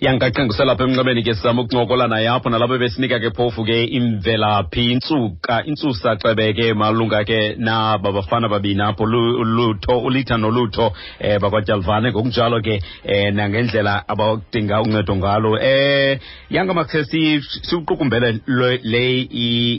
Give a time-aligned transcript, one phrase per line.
[0.00, 4.92] yankaqengusela lapha emnxebeni ke sizama ukuncokola naye apho nalapho besinika ke phofu ke imvelaphi.
[4.92, 12.12] Intsuka intsusa cebe ke malunga ke naba bafana babini apho lutho ulitha nolutho eh bakwatyalvane
[12.12, 15.58] ngokunjalo ke eh nangendlela abadinga uncedo ngalo.
[15.58, 16.18] Eh
[16.50, 19.20] yanga siwuqukumbele le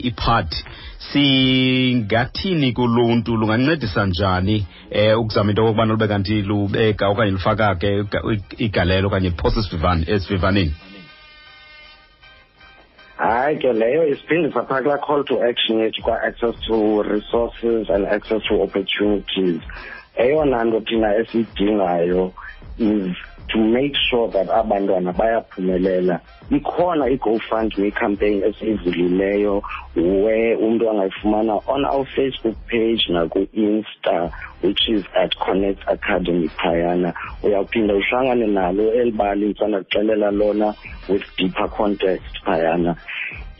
[0.08, 0.52] ipart
[0.98, 3.36] singathini kuluntu?
[3.36, 8.04] Lungancedisa njani eh ukuzama into okubana lube kanti lubeka okanye lufaka ke
[8.58, 9.60] igalelo okanye liphose
[10.06, 10.74] esivivaneni
[13.18, 18.42] hayi ke leyo isiphinde saphaa kulaa call to action yethu kwa-access to resources and access
[18.48, 19.60] to opportunities.
[20.16, 22.32] Eyona nto thina esiyidingayo
[22.78, 23.16] is
[23.48, 26.20] to make sure that abantwana bayaphumelela.
[26.50, 29.62] Ikhona i-gofundme campaign esiyivulileyo
[29.96, 34.30] where umntu angayifumana on our facebook page naku-insta
[34.62, 37.14] which is at connect academy phayana.
[37.42, 40.74] Uyawuphinda uhlangane nalo elibali ndisandakuxelela lona
[41.08, 42.96] with deeper context phayana.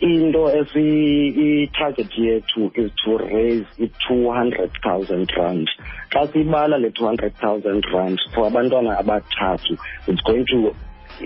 [0.00, 5.68] Into i-target yethu is to raise i-two hundred thousand rand.
[6.10, 9.76] Xa siyibala le two hundred thousand rand for abantwana abathathu
[10.06, 10.74] it's going to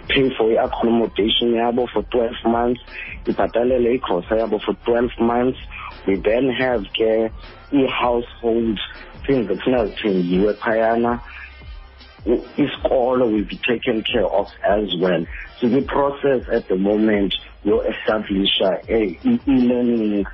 [0.09, 2.81] pay for i-accommodation yabo for twelve months
[3.27, 5.59] ibhatalele igrosa yabo for twelve months.
[6.07, 7.31] We then have ke
[7.73, 8.81] i-household
[9.27, 11.21] things ekufuneka zithengiwe phayana.
[12.25, 15.27] Isikolo will be taken care of as well
[15.63, 18.81] sikwi-process at the moment yo-establisha
[19.47, 20.27] e-learning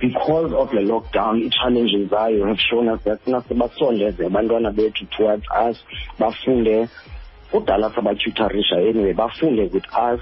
[0.00, 5.44] because of the lockdown i-challenges zayo have shown us that sina sibasondeze abantwana bethu towards
[5.68, 5.76] us
[6.18, 6.88] bafunde
[7.52, 10.20] kudala sabatyutharisha anyway bafunde with us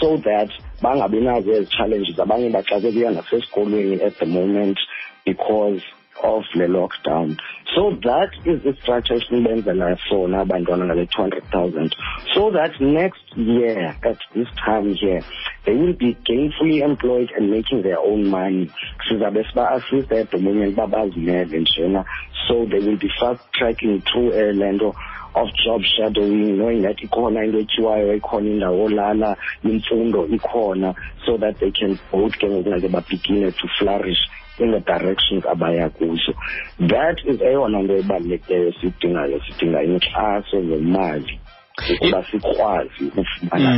[0.00, 0.50] so that
[0.82, 4.78] bangabi nazo ezi challenges abanye baxakekuya nasesikolweni at the moment
[5.26, 5.82] because
[6.22, 7.38] of the lockdown.
[7.74, 11.94] So that is the structure esinibenzela sona abantwana ngale 200,000
[12.34, 15.22] so that next year at this time here
[15.64, 18.70] they will be gainfully employed and making their own money.
[21.60, 22.04] Njena
[22.48, 24.94] so they will be fast tracking through uh, le nto
[25.34, 30.94] of job shadowing knowing that ikhona into etyiwayo ikhona indawo olala imfundo ikhona
[31.24, 32.46] so that they can both ke
[32.90, 34.18] babegine to flourish
[34.60, 36.34] in the directions abaya kuzo.
[36.78, 41.40] That is eyona nto ebalulekileyo siyidingayo sidinga inkxaso zemali
[41.94, 43.70] ukuba sikwazi ukufumana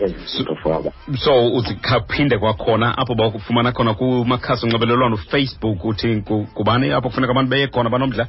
[0.00, 0.92] ezi zinto for aba.
[1.18, 6.22] So uzikhaphinde kwakhona apho bakufumana khona kumakhasi onxibelelwano ufacebook uthi
[6.54, 8.28] kubani apho kufuneka abantu beye khona banomdla?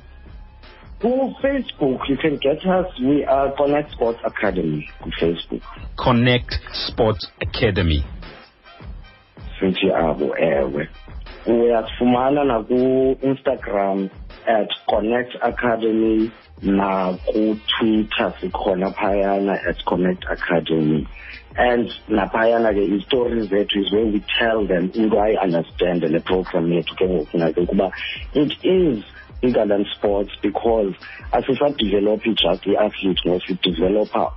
[1.01, 2.87] Ku-facebook you can get us.
[2.99, 5.61] We are connect sports academy ku-facebook
[5.95, 8.03] connect sports academy.
[9.59, 10.87] Sithi abo ewe
[11.47, 14.09] uyasifumana naku-instagram
[14.47, 21.07] at connect academy nakutwitter sikhona phayana at connect academy.
[21.57, 26.95] And naphayana ke izitori zethu is where we tell them into ayi-understande le program yethu
[26.95, 27.91] ke ngoku nake ukuba
[28.33, 29.03] it is
[29.41, 30.93] bigger than sports because
[31.31, 34.31] asisadevelophi just i-athlete no sidevelopha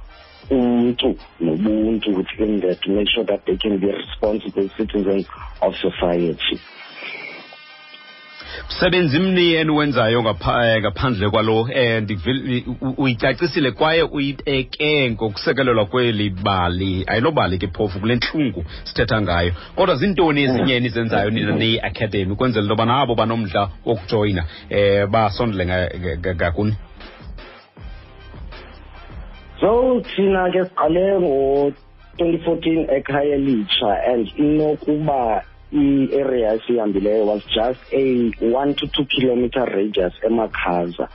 [0.50, 5.26] umntu nobuntu within that to make sure that they can be responsible citizens
[5.60, 6.60] of society
[8.68, 12.02] msebenzi mni eniwenzayo ngaphandle kwalo eh
[12.96, 17.04] uyicacisile kwaye uyibeke ngokusekelelwa kweli bali.
[17.06, 19.52] Ayilobali ke phofu kule ntlungu sithetha ngayo.
[19.76, 25.64] Kodwa ziintoni ezinye enizenzayo nina neyi-academy ukwenzela into yoba nabo banomdla wokujoyina eh basondele
[26.18, 26.76] ngakuni
[29.60, 38.74] so thina ke siqale ngo-2014 ekhaya elitsha and inokuba i-area esihambileyo was just a one
[38.74, 41.08] to two kilometer radius emakhaza.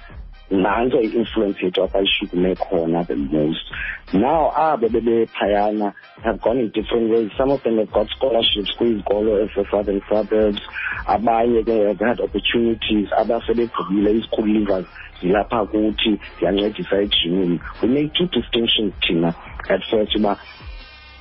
[0.52, 3.66] Nantso i-influence yethu abayishukume khona the most.
[4.14, 5.94] Now abo bebephayana
[6.24, 7.31] have gone in different ways.
[7.38, 10.62] Some of them have got scholarships kwizikolo ese-southern suburbs.
[11.08, 13.09] Abanye ke have had opportunities.
[13.18, 14.85] Abasebegqibile leavers
[15.22, 17.59] zilapha kuthi ziyancedisa ejimini.
[17.81, 19.34] We make two distinctions thina
[19.70, 20.38] at first uba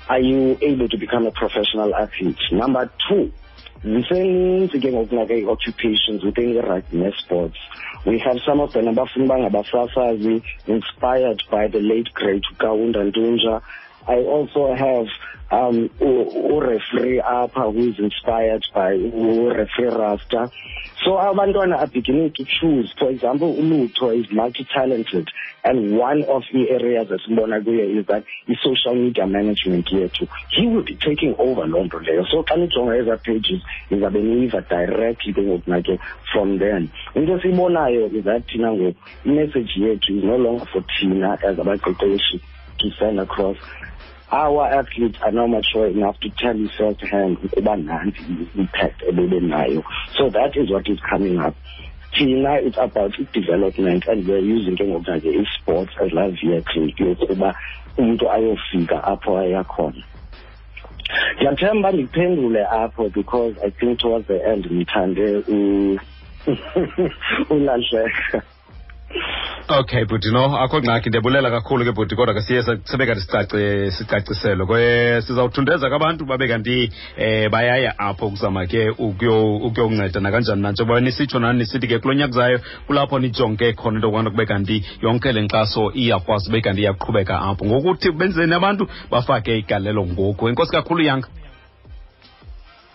[0.09, 2.39] are you able to become a professional athlete?
[2.51, 3.33] Number two,
[3.85, 7.59] ziseninzi ke ngokunake i-occupations within i-rugby ne-sports
[8.07, 13.61] we have some of them abafuni bangabasasazi inspired by the late great kaunda ntunja
[14.09, 15.07] i also have
[15.53, 20.51] um ureferee apha who is inspired by ureferee rasta.
[21.05, 25.29] So abantwana are beginning to choose for example ulutho is multi-talented
[25.65, 30.85] and one of the areas that esibona kuye is that i-social media management he will
[30.85, 32.25] be taking over loo nto leyo.
[32.31, 35.99] So xa nijonga eza pages nizabe niyiva directly ke ngoku nake
[36.33, 36.91] from then.
[37.15, 41.63] Into esiyibonayo is that thina ngoku imessage yethu is no longer for thina as a
[41.63, 42.41] abaqeqeshi
[42.79, 43.57] to send across
[44.33, 49.85] our athletes are not mature enough to tell you first hand ukuba nanti i-impact ebebenayo.
[50.17, 51.55] So that is what is coming up.
[52.17, 57.55] Thina it's about i-development and we're using ke ngoku nje i-sports as laa vehicle yokuba
[57.99, 60.03] umntu ayofika apho ayakhona
[61.37, 65.43] ndiyathemba ndiphendule apho because i think towards the end ndithande
[67.51, 68.43] ulahleka
[69.69, 71.09] okay bhuti no akho ngxaki.
[71.09, 73.21] Ndiyabulela kakhulu ke bhuti kodwa ke siye sibe kanti
[73.93, 81.39] sicace kwe sizawuthundeza kwabantu babe kanti eh bayaya apho kuzama ke ukuyonceda nakanjani nanjengoba nisitsho
[81.39, 85.43] nani nisithi ke kulo nyaka zayo kulapho nijonge khona into yokubana kube kanti yonke le
[85.43, 87.65] nkxaso iyakwazi ube kanti iyaqhubeka apho.
[87.65, 90.49] Ngokuthi benzeni abantu bafake igalelo ngoku.
[90.49, 91.29] Enkosi kakhulu yanga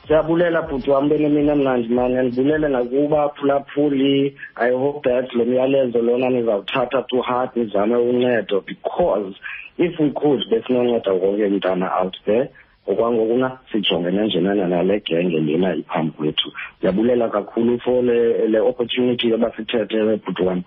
[0.08, 6.30] siyabulela bhuti wam benemini emnandi mani andibulele nakuba phulaphuli i hope that lo myalezo lona
[6.30, 9.36] nizawuthatha to heart nizame uncedo because
[9.78, 12.50] if we could besinonceda wonke mntana out there.
[12.88, 16.52] Okwangokuna sijongene njenana nale genge lena iphambi kwethu.
[16.78, 20.64] Ndiyabulela kakhulu for le, le opportunity ebasithethe bhuti wam